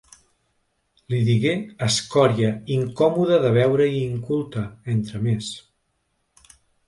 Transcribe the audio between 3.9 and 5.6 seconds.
i inculta’, entre més.